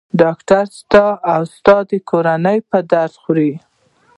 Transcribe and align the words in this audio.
ډاکټر 0.21 0.63
ستا 0.79 1.05
او 1.33 1.41
ستا 1.55 1.75
د 1.89 1.91
کورنۍ 2.09 2.57
په 2.69 2.77
درد 2.91 3.13
خوري. 3.21 3.51